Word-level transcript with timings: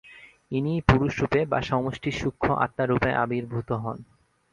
ইনিই 0.51 0.81
পুরুষরূপে 0.81 1.39
বা 1.45 1.59
সমষ্টি 1.61 2.09
সূক্ষ্ম 2.11 2.49
আত্মারূপে 2.65 3.09
আবির্ভূত 3.23 3.69
হন। 3.83 3.97